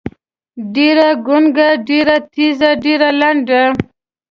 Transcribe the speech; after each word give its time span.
ډېــره 0.73 1.07
ګونګــــــه، 1.25 1.67
ډېــره 1.87 2.17
تېــزه، 2.33 2.69
ډېــره 2.83 3.09
لنډه. 3.19 3.63